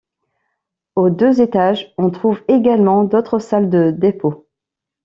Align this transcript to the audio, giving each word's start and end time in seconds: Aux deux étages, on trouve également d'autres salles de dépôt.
Aux 0.95 1.11
deux 1.11 1.41
étages, 1.43 1.93
on 1.99 2.09
trouve 2.09 2.41
également 2.47 3.03
d'autres 3.03 3.37
salles 3.37 3.69
de 3.69 3.91
dépôt. 3.91 4.47